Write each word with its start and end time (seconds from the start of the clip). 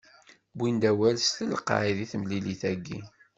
Wwin-d 0.55 0.83
awal 0.91 1.15
s 1.19 1.27
telqay 1.37 1.89
deg 1.97 2.09
temlilit-agi. 2.11 2.99